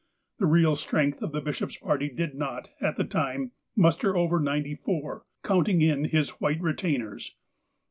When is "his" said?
6.05-6.41